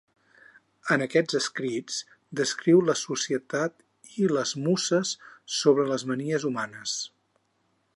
En 0.95 1.03
aquests 1.05 1.37
escrits, 1.39 1.99
descriu 2.41 2.81
la 2.87 2.97
societat 3.03 3.87
i 4.25 4.33
les 4.35 4.57
muses 4.67 5.13
sobre 5.61 5.89
les 5.95 6.09
manies 6.15 6.53
humanes. 6.53 7.01